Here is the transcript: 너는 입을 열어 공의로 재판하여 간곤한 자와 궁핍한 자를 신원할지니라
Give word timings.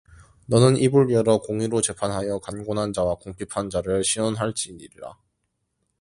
너는 0.47 0.77
입을 0.77 1.11
열어 1.11 1.37
공의로 1.37 1.79
재판하여 1.79 2.39
간곤한 2.39 2.91
자와 2.91 3.17
궁핍한 3.19 3.69
자를 3.69 4.03
신원할지니라 4.03 5.15